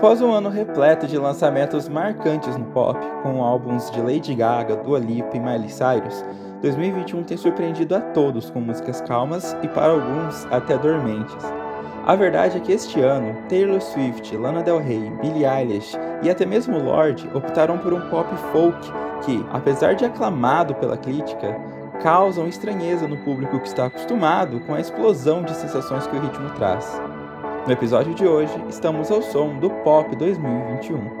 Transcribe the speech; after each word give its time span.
Após 0.00 0.22
um 0.22 0.32
ano 0.32 0.48
repleto 0.48 1.06
de 1.06 1.18
lançamentos 1.18 1.86
marcantes 1.86 2.56
no 2.56 2.64
pop, 2.64 2.98
com 3.22 3.44
álbuns 3.44 3.90
de 3.90 4.00
Lady 4.00 4.34
Gaga, 4.34 4.76
Dua 4.76 4.98
Lipa 4.98 5.36
e 5.36 5.38
Miley 5.38 5.68
Cyrus, 5.68 6.24
2021 6.62 7.22
tem 7.22 7.36
surpreendido 7.36 7.94
a 7.94 8.00
todos 8.00 8.48
com 8.48 8.62
músicas 8.62 9.02
calmas 9.02 9.54
e 9.62 9.68
para 9.68 9.92
alguns 9.92 10.46
até 10.50 10.78
dormentes. 10.78 11.44
A 12.06 12.16
verdade 12.16 12.56
é 12.56 12.60
que 12.60 12.72
este 12.72 12.98
ano, 13.02 13.36
Taylor 13.46 13.78
Swift, 13.78 14.34
Lana 14.38 14.62
Del 14.62 14.78
Rey, 14.78 15.10
Billie 15.20 15.44
Eilish 15.44 15.94
e 16.22 16.30
até 16.30 16.46
mesmo 16.46 16.78
Lorde 16.78 17.28
optaram 17.34 17.76
por 17.76 17.92
um 17.92 18.00
pop 18.08 18.34
folk 18.52 18.80
que, 19.26 19.44
apesar 19.52 19.94
de 19.94 20.06
aclamado 20.06 20.74
pela 20.76 20.96
crítica, 20.96 21.54
causam 22.02 22.48
estranheza 22.48 23.06
no 23.06 23.18
público 23.18 23.60
que 23.60 23.68
está 23.68 23.84
acostumado 23.84 24.60
com 24.60 24.72
a 24.72 24.80
explosão 24.80 25.42
de 25.42 25.54
sensações 25.54 26.06
que 26.06 26.16
o 26.16 26.20
ritmo 26.20 26.48
traz. 26.54 26.98
No 27.66 27.72
episódio 27.72 28.14
de 28.14 28.26
hoje, 28.26 28.52
estamos 28.68 29.10
ao 29.10 29.20
som 29.20 29.58
do 29.58 29.68
Pop 29.84 30.16
2021. 30.16 31.20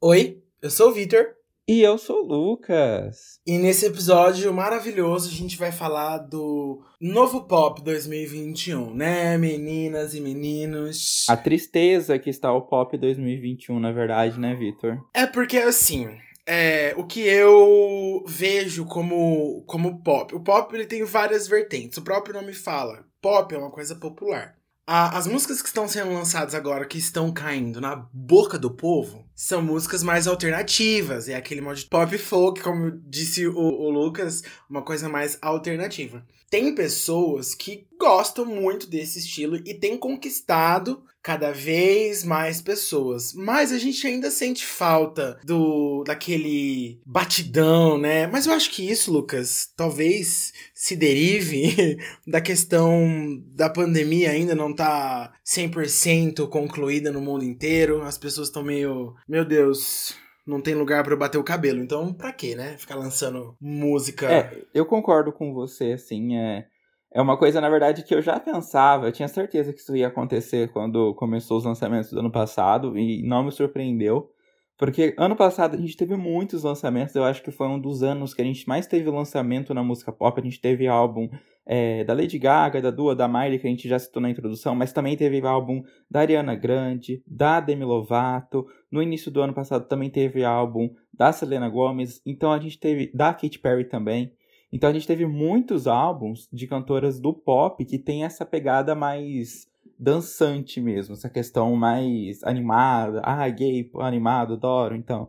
Oi, 0.00 0.38
eu 0.62 0.70
sou 0.70 0.90
o 0.90 0.92
Vitor. 0.92 1.39
E 1.70 1.82
eu 1.82 1.96
sou 1.98 2.24
o 2.24 2.26
Lucas. 2.26 3.38
E 3.46 3.56
nesse 3.56 3.86
episódio 3.86 4.52
maravilhoso 4.52 5.28
a 5.28 5.32
gente 5.32 5.56
vai 5.56 5.70
falar 5.70 6.18
do 6.18 6.82
novo 7.00 7.44
pop 7.44 7.80
2021, 7.80 8.92
né, 8.92 9.38
meninas 9.38 10.12
e 10.12 10.20
meninos? 10.20 11.24
A 11.28 11.36
tristeza 11.36 12.18
que 12.18 12.28
está 12.28 12.52
o 12.52 12.62
pop 12.62 12.98
2021, 12.98 13.78
na 13.78 13.92
verdade, 13.92 14.36
né, 14.40 14.52
Vitor? 14.52 14.98
É 15.14 15.26
porque 15.26 15.58
assim, 15.58 16.08
é, 16.44 16.92
o 16.96 17.06
que 17.06 17.20
eu 17.20 18.24
vejo 18.26 18.84
como, 18.86 19.62
como 19.64 20.02
pop. 20.02 20.34
O 20.34 20.40
pop 20.40 20.74
ele 20.74 20.86
tem 20.86 21.04
várias 21.04 21.46
vertentes. 21.46 21.98
O 21.98 22.02
próprio 22.02 22.34
nome 22.34 22.52
fala. 22.52 23.04
Pop 23.22 23.54
é 23.54 23.58
uma 23.58 23.70
coisa 23.70 23.94
popular. 23.94 24.56
A, 24.84 25.16
as 25.16 25.28
músicas 25.28 25.62
que 25.62 25.68
estão 25.68 25.86
sendo 25.86 26.12
lançadas 26.12 26.52
agora, 26.52 26.84
que 26.84 26.98
estão 26.98 27.32
caindo 27.32 27.80
na 27.80 27.94
boca 28.12 28.58
do 28.58 28.72
povo, 28.72 29.24
são 29.40 29.62
músicas 29.62 30.02
mais 30.02 30.26
alternativas. 30.26 31.26
É 31.26 31.34
aquele 31.34 31.62
modo 31.62 31.76
de 31.76 31.86
pop 31.86 32.18
folk, 32.18 32.60
como 32.60 32.90
disse 33.06 33.48
o, 33.48 33.56
o 33.56 33.88
Lucas, 33.88 34.42
uma 34.68 34.82
coisa 34.82 35.08
mais 35.08 35.38
alternativa. 35.40 36.22
Tem 36.50 36.74
pessoas 36.74 37.54
que 37.54 37.86
gostam 37.98 38.44
muito 38.44 38.86
desse 38.86 39.18
estilo 39.18 39.56
e 39.56 39.72
têm 39.72 39.96
conquistado 39.96 41.02
cada 41.22 41.52
vez 41.52 42.24
mais 42.24 42.60
pessoas. 42.60 43.32
Mas 43.34 43.72
a 43.72 43.78
gente 43.78 44.06
ainda 44.06 44.30
sente 44.30 44.64
falta 44.64 45.38
do 45.44 46.02
daquele 46.04 47.00
batidão, 47.04 47.98
né? 47.98 48.26
Mas 48.26 48.46
eu 48.46 48.52
acho 48.52 48.70
que 48.70 48.88
isso, 48.88 49.12
Lucas, 49.12 49.72
talvez 49.76 50.52
se 50.74 50.96
derive 50.96 51.98
da 52.26 52.40
questão 52.40 53.42
da 53.54 53.68
pandemia 53.68 54.30
ainda 54.30 54.54
não 54.54 54.74
tá 54.74 55.32
100% 55.46 56.48
concluída 56.48 57.10
no 57.12 57.20
mundo 57.20 57.44
inteiro. 57.44 58.02
As 58.02 58.16
pessoas 58.16 58.48
estão 58.48 58.62
meio, 58.62 59.14
meu 59.28 59.44
Deus, 59.44 60.14
não 60.46 60.60
tem 60.60 60.74
lugar 60.74 61.04
para 61.04 61.16
bater 61.16 61.38
o 61.38 61.44
cabelo. 61.44 61.80
Então, 61.80 62.12
pra 62.12 62.32
quê, 62.32 62.54
né? 62.54 62.76
Ficar 62.78 62.96
lançando 62.96 63.56
música. 63.60 64.30
É, 64.30 64.62
eu 64.74 64.86
concordo 64.86 65.32
com 65.32 65.52
você, 65.52 65.92
assim, 65.92 66.36
é 66.36 66.66
é 67.12 67.20
uma 67.20 67.36
coisa, 67.36 67.60
na 67.60 67.68
verdade, 67.68 68.04
que 68.04 68.14
eu 68.14 68.22
já 68.22 68.38
pensava, 68.38 69.06
eu 69.06 69.12
tinha 69.12 69.28
certeza 69.28 69.72
que 69.72 69.80
isso 69.80 69.96
ia 69.96 70.06
acontecer 70.06 70.70
quando 70.72 71.14
começou 71.14 71.58
os 71.58 71.64
lançamentos 71.64 72.10
do 72.10 72.20
ano 72.20 72.30
passado 72.30 72.96
e 72.96 73.22
não 73.22 73.42
me 73.42 73.50
surpreendeu. 73.50 74.30
Porque 74.78 75.14
ano 75.18 75.36
passado 75.36 75.74
a 75.74 75.78
gente 75.78 75.94
teve 75.94 76.16
muitos 76.16 76.62
lançamentos, 76.62 77.14
eu 77.14 77.22
acho 77.22 77.42
que 77.42 77.50
foi 77.50 77.66
um 77.66 77.78
dos 77.78 78.02
anos 78.02 78.32
que 78.32 78.40
a 78.40 78.44
gente 78.44 78.66
mais 78.66 78.86
teve 78.86 79.10
lançamento 79.10 79.74
na 79.74 79.82
música 79.82 80.10
pop. 80.10 80.40
A 80.40 80.42
gente 80.42 80.58
teve 80.58 80.88
álbum 80.88 81.28
é, 81.66 82.02
da 82.04 82.14
Lady 82.14 82.38
Gaga, 82.38 82.80
da 82.80 82.90
Dua, 82.90 83.14
da 83.14 83.28
Miley, 83.28 83.58
que 83.58 83.66
a 83.66 83.70
gente 83.70 83.86
já 83.86 83.98
citou 83.98 84.22
na 84.22 84.30
introdução, 84.30 84.74
mas 84.74 84.90
também 84.90 85.18
teve 85.18 85.44
álbum 85.46 85.82
da 86.10 86.20
Ariana 86.20 86.54
Grande, 86.54 87.22
da 87.26 87.60
Demi 87.60 87.84
Lovato. 87.84 88.66
No 88.90 89.02
início 89.02 89.30
do 89.30 89.42
ano 89.42 89.52
passado 89.52 89.86
também 89.86 90.08
teve 90.08 90.44
álbum 90.44 90.88
da 91.12 91.30
Selena 91.30 91.68
Gomez, 91.68 92.22
então 92.24 92.50
a 92.50 92.58
gente 92.58 92.78
teve 92.78 93.10
da 93.12 93.34
Katy 93.34 93.58
Perry 93.58 93.84
também. 93.84 94.32
Então 94.72 94.88
a 94.88 94.92
gente 94.92 95.06
teve 95.06 95.26
muitos 95.26 95.86
álbuns 95.86 96.48
de 96.52 96.66
cantoras 96.66 97.20
do 97.20 97.32
pop 97.32 97.84
que 97.84 97.98
tem 97.98 98.24
essa 98.24 98.46
pegada 98.46 98.94
mais 98.94 99.68
dançante 99.98 100.80
mesmo, 100.80 101.14
essa 101.14 101.28
questão 101.28 101.74
mais 101.76 102.42
animada. 102.44 103.20
Ah, 103.24 103.48
gay, 103.48 103.90
animado, 103.98 104.54
adoro, 104.54 104.96
então. 104.96 105.28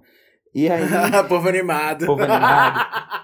E 0.53 0.69
aí. 0.69 0.83
povo 1.27 1.47
animado. 1.47 2.05
Povo 2.05 2.23
animado. 2.23 2.79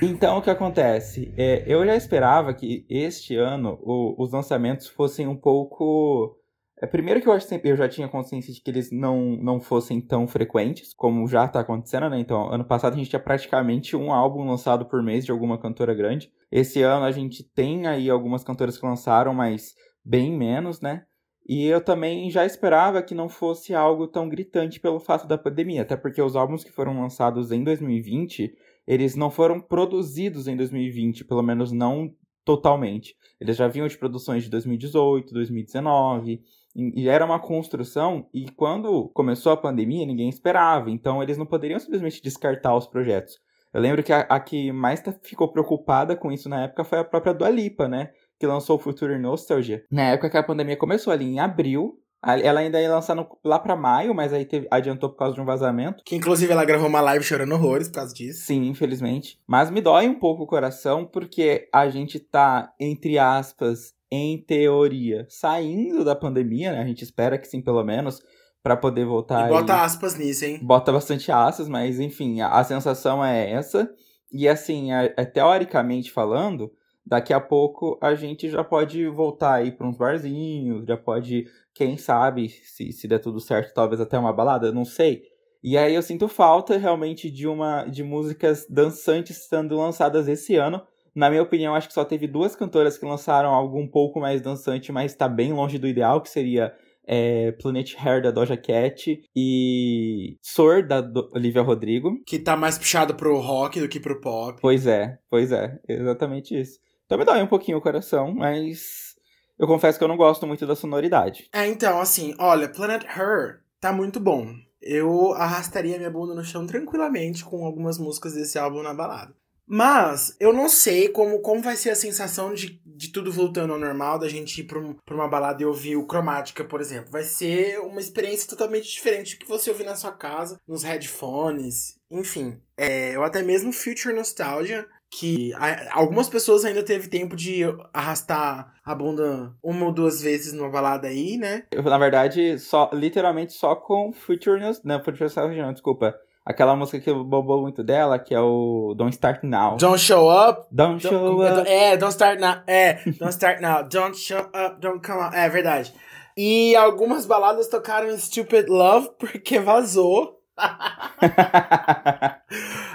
Então, 0.00 0.38
o 0.38 0.42
que 0.42 0.50
acontece? 0.50 1.32
É, 1.36 1.64
eu 1.66 1.84
já 1.84 1.94
esperava 1.94 2.52
que 2.52 2.84
este 2.88 3.36
ano 3.36 3.78
o, 3.82 4.20
os 4.20 4.32
lançamentos 4.32 4.88
fossem 4.88 5.28
um 5.28 5.36
pouco 5.36 6.36
é, 6.82 6.86
primeiro 6.86 7.20
que 7.20 7.28
eu 7.28 7.32
acho 7.32 7.46
eu 7.62 7.76
já 7.76 7.88
tinha 7.88 8.08
consciência 8.08 8.52
de 8.52 8.60
que 8.60 8.68
eles 8.68 8.90
não, 8.90 9.36
não 9.36 9.60
fossem 9.60 10.00
tão 10.00 10.26
frequentes, 10.26 10.92
como 10.92 11.28
já 11.28 11.46
tá 11.46 11.60
acontecendo, 11.60 12.10
né? 12.10 12.18
Então, 12.18 12.52
ano 12.52 12.64
passado 12.64 12.94
a 12.94 12.96
gente 12.96 13.08
tinha 13.08 13.20
praticamente 13.20 13.94
um 13.94 14.12
álbum 14.12 14.44
lançado 14.44 14.84
por 14.86 15.00
mês 15.00 15.24
de 15.24 15.30
alguma 15.30 15.56
cantora 15.56 15.94
grande. 15.94 16.32
Esse 16.50 16.82
ano 16.82 17.04
a 17.04 17.12
gente 17.12 17.44
tem 17.44 17.86
aí 17.86 18.10
algumas 18.10 18.42
cantoras 18.42 18.76
que 18.76 18.84
lançaram, 18.84 19.32
mas 19.32 19.74
bem 20.04 20.36
menos, 20.36 20.80
né? 20.80 21.04
E 21.48 21.66
eu 21.66 21.80
também 21.80 22.28
já 22.30 22.44
esperava 22.44 23.02
que 23.02 23.14
não 23.14 23.28
fosse 23.28 23.74
algo 23.74 24.08
tão 24.08 24.28
gritante 24.28 24.80
pelo 24.80 24.98
fato 24.98 25.26
da 25.26 25.38
pandemia, 25.38 25.82
até 25.82 25.96
porque 25.96 26.20
os 26.20 26.34
álbuns 26.34 26.64
que 26.64 26.72
foram 26.72 27.00
lançados 27.00 27.52
em 27.52 27.62
2020, 27.62 28.52
eles 28.86 29.14
não 29.14 29.30
foram 29.30 29.60
produzidos 29.60 30.48
em 30.48 30.56
2020, 30.56 31.24
pelo 31.24 31.42
menos 31.42 31.70
não 31.70 32.12
totalmente. 32.44 33.14
Eles 33.40 33.56
já 33.56 33.68
vinham 33.68 33.86
de 33.86 33.98
produções 33.98 34.44
de 34.44 34.50
2018, 34.50 35.32
2019, 35.32 36.42
e 36.74 37.08
era 37.08 37.24
uma 37.24 37.38
construção, 37.38 38.26
e 38.32 38.50
quando 38.50 39.10
começou 39.14 39.52
a 39.52 39.56
pandemia, 39.56 40.06
ninguém 40.06 40.28
esperava, 40.28 40.90
então 40.90 41.22
eles 41.22 41.36
não 41.36 41.46
poderiam 41.46 41.78
simplesmente 41.78 42.22
descartar 42.22 42.74
os 42.76 42.86
projetos. 42.86 43.38
Eu 43.72 43.80
lembro 43.80 44.02
que 44.02 44.12
a, 44.12 44.20
a 44.20 44.38
que 44.38 44.70
mais 44.70 45.02
ficou 45.22 45.48
preocupada 45.50 46.14
com 46.14 46.30
isso 46.30 46.48
na 46.48 46.64
época 46.64 46.84
foi 46.84 46.98
a 46.98 47.04
própria 47.04 47.32
Dua 47.32 47.48
Lipa, 47.48 47.88
né? 47.88 48.10
Que 48.38 48.46
lançou 48.46 48.76
o 48.76 48.78
Future 48.78 49.18
Nostalgia. 49.18 49.82
Na 49.90 50.10
época 50.10 50.28
que 50.28 50.36
a 50.36 50.42
pandemia 50.42 50.76
começou, 50.76 51.12
ali 51.12 51.24
em 51.24 51.40
abril, 51.40 51.98
ela 52.22 52.60
ainda 52.60 52.80
ia 52.80 52.90
lançar 52.90 53.16
no, 53.16 53.26
lá 53.44 53.58
pra 53.58 53.74
maio, 53.74 54.14
mas 54.14 54.32
aí 54.32 54.44
teve, 54.44 54.68
adiantou 54.70 55.10
por 55.10 55.16
causa 55.16 55.34
de 55.34 55.40
um 55.40 55.44
vazamento. 55.44 56.04
Que 56.04 56.14
inclusive 56.14 56.52
ela 56.52 56.64
gravou 56.64 56.86
uma 56.86 57.00
live 57.00 57.24
chorando 57.24 57.52
horrores 57.54 57.88
por 57.88 57.94
causa 57.94 58.14
disso. 58.14 58.44
Sim, 58.44 58.68
infelizmente. 58.68 59.40
Mas 59.46 59.70
me 59.70 59.80
dói 59.80 60.06
um 60.06 60.18
pouco 60.18 60.44
o 60.44 60.46
coração, 60.46 61.04
porque 61.04 61.68
a 61.72 61.88
gente 61.88 62.20
tá, 62.20 62.72
entre 62.78 63.18
aspas, 63.18 63.94
em 64.14 64.36
teoria, 64.36 65.26
saindo 65.30 66.04
da 66.04 66.14
pandemia, 66.14 66.70
né? 66.70 66.82
A 66.82 66.86
gente 66.86 67.02
espera 67.02 67.38
que 67.38 67.48
sim, 67.48 67.62
pelo 67.62 67.82
menos, 67.82 68.20
para 68.62 68.76
poder 68.76 69.06
voltar. 69.06 69.46
E 69.46 69.48
bota 69.48 69.82
aspas 69.82 70.18
nisso, 70.18 70.44
hein? 70.44 70.60
Bota 70.62 70.92
bastante 70.92 71.32
aspas, 71.32 71.66
mas 71.66 71.98
enfim, 71.98 72.42
a, 72.42 72.50
a 72.50 72.62
sensação 72.62 73.24
é 73.24 73.50
essa. 73.50 73.90
E 74.30 74.46
assim, 74.46 74.92
é, 74.92 75.14
é, 75.16 75.24
teoricamente 75.24 76.12
falando, 76.12 76.70
daqui 77.06 77.32
a 77.32 77.40
pouco 77.40 77.98
a 78.02 78.14
gente 78.14 78.50
já 78.50 78.62
pode 78.62 79.08
voltar 79.08 79.54
aí 79.54 79.72
para 79.72 79.88
uns 79.88 79.96
barzinhos, 79.96 80.84
já 80.84 80.96
pode, 80.98 81.46
quem 81.74 81.96
sabe, 81.96 82.50
se, 82.50 82.92
se 82.92 83.08
der 83.08 83.18
tudo 83.18 83.40
certo, 83.40 83.72
talvez 83.72 83.98
até 83.98 84.18
uma 84.18 84.32
balada, 84.32 84.70
não 84.70 84.84
sei. 84.84 85.22
E 85.62 85.78
aí 85.78 85.94
eu 85.94 86.02
sinto 86.02 86.28
falta 86.28 86.76
realmente 86.76 87.30
de 87.30 87.48
uma 87.48 87.86
de 87.86 88.02
músicas 88.04 88.66
dançantes 88.68 89.48
sendo 89.48 89.76
lançadas 89.78 90.28
esse 90.28 90.54
ano, 90.56 90.82
na 91.14 91.28
minha 91.28 91.42
opinião, 91.42 91.74
acho 91.74 91.88
que 91.88 91.94
só 91.94 92.04
teve 92.04 92.26
duas 92.26 92.56
cantoras 92.56 92.96
que 92.96 93.04
lançaram 93.04 93.50
algo 93.50 93.78
um 93.78 93.86
pouco 93.86 94.20
mais 94.20 94.40
dançante, 94.40 94.90
mas 94.92 95.12
está 95.12 95.28
bem 95.28 95.52
longe 95.52 95.78
do 95.78 95.86
ideal, 95.86 96.20
que 96.20 96.28
seria 96.28 96.74
é, 97.06 97.52
Planet 97.52 97.94
Hair 97.98 98.22
da 98.22 98.30
Doja 98.30 98.56
Cat 98.56 99.22
e 99.34 100.36
Soar 100.40 100.86
da 100.86 101.00
do 101.00 101.28
Olivia 101.34 101.62
Rodrigo. 101.62 102.22
Que 102.24 102.38
tá 102.38 102.56
mais 102.56 102.78
puxado 102.78 103.14
pro 103.14 103.40
rock 103.40 103.80
do 103.80 103.88
que 103.88 104.00
pro 104.00 104.20
pop. 104.20 104.58
Pois 104.60 104.86
é, 104.86 105.18
pois 105.28 105.52
é, 105.52 105.78
exatamente 105.88 106.58
isso. 106.58 106.78
Então 107.06 107.18
me 107.18 107.24
dói 107.24 107.42
um 107.42 107.46
pouquinho 107.46 107.78
o 107.78 107.82
coração, 107.82 108.32
mas 108.32 109.14
eu 109.58 109.66
confesso 109.66 109.98
que 109.98 110.04
eu 110.04 110.08
não 110.08 110.16
gosto 110.16 110.46
muito 110.46 110.66
da 110.66 110.74
sonoridade. 110.74 111.48
É, 111.52 111.66
então, 111.66 112.00
assim, 112.00 112.34
olha, 112.38 112.68
Planet 112.68 113.04
Her 113.04 113.60
tá 113.80 113.92
muito 113.92 114.18
bom. 114.18 114.54
Eu 114.80 115.32
arrastaria 115.34 115.98
minha 115.98 116.10
bunda 116.10 116.34
no 116.34 116.42
chão 116.42 116.66
tranquilamente 116.66 117.44
com 117.44 117.64
algumas 117.64 117.98
músicas 117.98 118.34
desse 118.34 118.58
álbum 118.58 118.82
na 118.82 118.94
balada. 118.94 119.34
Mas 119.74 120.36
eu 120.38 120.52
não 120.52 120.68
sei 120.68 121.08
como, 121.08 121.40
como 121.40 121.62
vai 121.62 121.76
ser 121.76 121.88
a 121.88 121.94
sensação 121.94 122.52
de, 122.52 122.78
de 122.84 123.10
tudo 123.10 123.32
voltando 123.32 123.72
ao 123.72 123.78
normal, 123.78 124.18
da 124.18 124.28
gente 124.28 124.60
ir 124.60 124.64
pra, 124.64 124.78
um, 124.78 124.92
pra 124.92 125.14
uma 125.14 125.26
balada 125.26 125.62
e 125.62 125.64
ouvir 125.64 125.96
o 125.96 126.06
Cromática, 126.06 126.62
por 126.62 126.78
exemplo. 126.78 127.10
Vai 127.10 127.22
ser 127.22 127.80
uma 127.80 127.98
experiência 127.98 128.46
totalmente 128.46 128.92
diferente 128.92 129.34
do 129.34 129.38
que 129.38 129.48
você 129.48 129.70
ouvir 129.70 129.84
na 129.84 129.96
sua 129.96 130.12
casa, 130.12 130.60
nos 130.68 130.82
headphones, 130.82 131.96
enfim. 132.10 132.60
É, 132.76 133.18
ou 133.18 133.24
até 133.24 133.42
mesmo 133.42 133.72
Future 133.72 134.14
Nostalgia, 134.14 134.86
que 135.10 135.52
algumas 135.90 136.28
pessoas 136.28 136.66
ainda 136.66 136.82
teve 136.82 137.08
tempo 137.08 137.34
de 137.34 137.62
arrastar 137.94 138.74
a 138.84 138.94
bunda 138.94 139.54
uma 139.62 139.86
ou 139.86 139.92
duas 139.92 140.20
vezes 140.20 140.52
numa 140.52 140.68
balada 140.68 141.08
aí, 141.08 141.38
né? 141.38 141.64
Eu, 141.72 141.82
na 141.82 141.96
verdade, 141.96 142.58
só 142.58 142.90
literalmente 142.92 143.54
só 143.54 143.74
com 143.74 144.12
Future 144.12 144.60
News, 144.60 144.82
não, 144.84 145.02
Future 145.02 145.30
News, 145.54 145.72
desculpa. 145.72 146.14
Aquela 146.44 146.74
música 146.74 146.98
que 146.98 147.12
bombou 147.12 147.60
muito 147.62 147.84
dela, 147.84 148.18
que 148.18 148.34
é 148.34 148.40
o 148.40 148.94
Don't 148.96 149.14
Start 149.14 149.44
Now. 149.44 149.76
Don't 149.76 149.98
Show 149.98 150.28
Up. 150.28 150.66
Don't, 150.72 151.00
don't 151.00 151.08
Show 151.08 151.40
Up. 151.40 151.68
É, 151.68 151.96
Don't 151.96 152.12
Start 152.12 152.40
Now. 152.40 152.62
É, 152.66 152.94
Don't 153.18 153.30
Start 153.30 153.60
Now. 153.60 153.84
Don't 153.84 154.16
Show 154.16 154.40
Up, 154.40 154.80
Don't 154.80 155.00
Come 155.06 155.20
Out. 155.20 155.36
É 155.36 155.48
verdade. 155.48 155.94
E 156.36 156.74
algumas 156.74 157.26
baladas 157.26 157.68
tocaram 157.68 158.16
Stupid 158.18 158.68
Love 158.68 159.10
porque 159.18 159.60
vazou. 159.60 160.40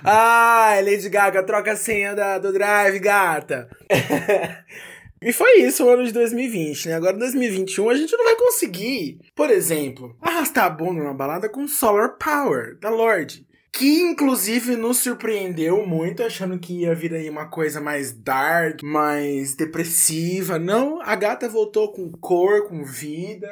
Ai, 0.04 0.82
Lady 0.84 1.08
Gaga, 1.10 1.44
troca 1.44 1.72
a 1.72 1.76
senha 1.76 2.14
da, 2.16 2.38
do 2.40 2.52
Drive, 2.52 3.00
gata. 3.00 3.70
e 5.22 5.34
foi 5.34 5.62
isso 5.62 5.86
o 5.86 5.90
ano 5.90 6.06
de 6.06 6.12
2020, 6.12 6.90
né? 6.90 6.96
Agora, 6.96 7.16
em 7.16 7.20
2021, 7.20 7.90
a 7.90 7.96
gente 7.96 8.16
não 8.16 8.26
vai 8.26 8.36
conseguir, 8.36 9.20
por 9.36 9.50
exemplo, 9.50 10.16
arrastar 10.22 10.66
a 10.66 10.70
bunda 10.70 11.02
numa 11.02 11.14
balada 11.14 11.50
com 11.50 11.68
Solar 11.68 12.18
Power, 12.18 12.78
da 12.80 12.90
Lorde. 12.90 13.46
Que 13.72 14.02
inclusive 14.02 14.76
nos 14.76 14.98
surpreendeu 14.98 15.86
muito, 15.86 16.24
achando 16.24 16.58
que 16.58 16.82
ia 16.82 16.96
vir 16.96 17.14
aí 17.14 17.30
uma 17.30 17.48
coisa 17.48 17.80
mais 17.80 18.12
dark, 18.12 18.82
mais 18.82 19.56
depressiva. 19.56 20.58
Não, 20.58 21.02
a 21.02 21.16
gata 21.16 21.48
voltou 21.48 21.92
com 21.92 22.12
cor, 22.12 22.68
com 22.68 22.84
vida, 22.84 23.48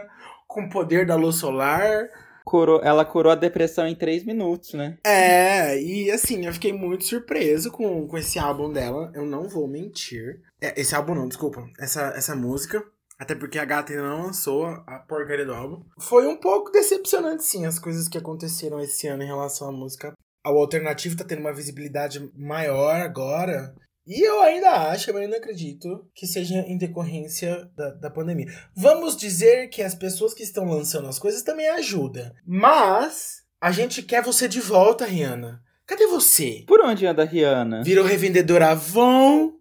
com 0.48 0.70
poder 0.70 1.06
da 1.06 1.16
luz 1.16 1.36
solar 1.36 2.10
curou, 2.46 2.80
ela 2.84 3.04
curou 3.04 3.32
a 3.32 3.36
depressão 3.36 3.88
em 3.88 3.96
três 3.96 4.24
minutos, 4.24 4.74
né? 4.74 4.98
É, 5.04 5.82
e 5.82 6.12
assim, 6.12 6.46
eu 6.46 6.54
fiquei 6.54 6.72
muito 6.72 7.04
surpreso 7.04 7.72
com, 7.72 8.08
com 8.08 8.18
esse 8.18 8.38
álbum 8.38 8.72
dela, 8.72 9.12
eu 9.16 9.26
não 9.26 9.50
vou 9.50 9.68
mentir. 9.68 10.40
É, 10.66 10.74
esse 10.82 10.96
álbum 10.96 11.14
não, 11.14 11.28
desculpa, 11.28 11.70
essa, 11.80 12.08
essa 12.16 12.36
música. 12.36 12.84
Até 13.18 13.34
porque 13.34 13.58
a 13.58 13.64
gata 13.64 13.94
ainda 13.94 14.10
não 14.10 14.24
lançou 14.24 14.66
a 14.66 15.00
porcaria 15.08 15.46
do 15.46 15.54
álbum. 15.54 15.86
Foi 16.00 16.28
um 16.28 16.36
pouco 16.36 16.72
decepcionante, 16.72 17.46
sim, 17.46 17.66
as 17.66 17.80
coisas 17.80 18.10
que 18.10 18.18
aconteceram 18.18 18.82
esse 18.82 19.08
ano 19.08 19.24
em 19.24 19.28
relação 19.28 19.70
à 19.70 19.72
música. 19.72 20.14
O 20.46 20.60
alternativo 20.60 21.16
tá 21.16 21.24
tendo 21.24 21.40
uma 21.40 21.54
visibilidade 21.54 22.30
maior 22.36 22.96
agora. 22.98 23.74
E 24.06 24.22
eu 24.22 24.42
ainda 24.42 24.70
acho, 24.92 25.10
eu 25.10 25.18
ainda 25.18 25.38
acredito 25.38 26.08
que 26.14 26.28
seja 26.28 26.56
em 26.68 26.78
decorrência 26.78 27.70
da, 27.76 27.92
da 27.92 28.10
pandemia. 28.10 28.48
Vamos 28.76 29.16
dizer 29.16 29.70
que 29.70 29.82
as 29.82 29.96
pessoas 29.96 30.34
que 30.34 30.44
estão 30.44 30.66
lançando 30.66 31.08
as 31.08 31.18
coisas 31.18 31.42
também 31.42 31.70
ajudam. 31.70 32.32
Mas 32.46 33.44
a 33.62 33.72
gente 33.72 34.04
quer 34.04 34.22
você 34.22 34.48
de 34.48 34.60
volta, 34.60 35.06
Rihanna. 35.06 35.64
Cadê 35.88 36.06
você? 36.06 36.64
Por 36.68 36.82
onde 36.82 37.06
anda 37.06 37.24
a 37.24 37.26
Rihanna? 37.26 37.82
Virou 37.84 38.06
revendedora 38.06 38.72
Avon, 38.72 39.54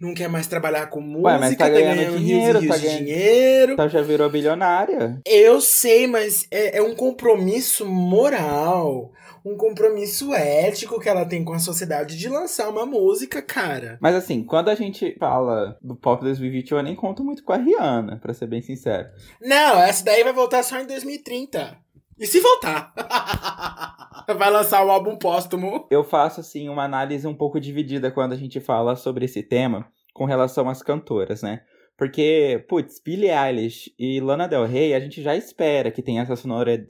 não 0.00 0.14
quer 0.14 0.28
mais 0.28 0.46
trabalhar 0.46 0.86
com 0.86 1.00
música, 1.00 1.28
Ué, 1.28 1.38
mas 1.38 1.56
tá, 1.56 1.64
tá 1.64 1.70
ganhando, 1.70 1.96
ganhando 1.96 2.18
dinheiro, 2.18 2.58
rios, 2.58 2.74
tá 2.74 2.80
ganhando 2.80 2.98
dinheiro. 2.98 3.76
Tá, 3.76 3.88
já 3.88 4.02
virou 4.02 4.28
bilionária. 4.28 5.20
Eu 5.26 5.60
sei, 5.60 6.06
mas 6.06 6.46
é, 6.50 6.78
é 6.78 6.82
um 6.82 6.94
compromisso 6.94 7.86
moral 7.86 9.12
um 9.44 9.56
compromisso 9.56 10.32
ético 10.32 10.98
que 10.98 11.08
ela 11.08 11.26
tem 11.26 11.44
com 11.44 11.52
a 11.52 11.58
sociedade 11.58 12.16
de 12.16 12.28
lançar 12.28 12.68
uma 12.68 12.86
música, 12.86 13.42
cara. 13.42 13.98
Mas 14.00 14.14
assim, 14.14 14.42
quando 14.42 14.70
a 14.70 14.74
gente 14.74 15.14
fala 15.18 15.76
do 15.82 15.94
pop 15.94 16.22
2020, 16.22 16.72
eu 16.72 16.82
nem 16.82 16.96
conto 16.96 17.22
muito 17.22 17.44
com 17.44 17.52
a 17.52 17.58
Rihanna, 17.58 18.18
pra 18.18 18.32
ser 18.32 18.46
bem 18.46 18.62
sincero. 18.62 19.08
Não, 19.40 19.82
essa 19.82 20.02
daí 20.02 20.24
vai 20.24 20.32
voltar 20.32 20.62
só 20.62 20.80
em 20.80 20.86
2030. 20.86 21.83
E 22.18 22.26
se 22.26 22.40
voltar? 22.40 22.92
vai 24.38 24.50
lançar 24.50 24.82
o 24.82 24.88
um 24.88 24.90
álbum 24.90 25.16
póstumo. 25.16 25.86
Eu 25.90 26.04
faço, 26.04 26.40
assim, 26.40 26.68
uma 26.68 26.84
análise 26.84 27.26
um 27.26 27.34
pouco 27.34 27.60
dividida 27.60 28.10
quando 28.10 28.32
a 28.32 28.36
gente 28.36 28.60
fala 28.60 28.96
sobre 28.96 29.24
esse 29.24 29.42
tema 29.42 29.86
com 30.12 30.24
relação 30.24 30.68
às 30.68 30.82
cantoras, 30.82 31.42
né? 31.42 31.62
Porque, 31.96 32.64
putz, 32.68 33.00
Billie 33.04 33.30
Eilish 33.30 33.92
e 33.98 34.20
Lana 34.20 34.48
Del 34.48 34.64
Rey, 34.64 34.94
a 34.94 35.00
gente 35.00 35.22
já 35.22 35.36
espera 35.36 35.90
que 35.90 36.02
tenha 36.02 36.22
essa 36.22 36.34